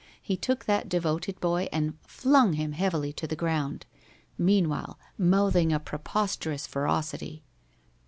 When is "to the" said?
3.13-3.35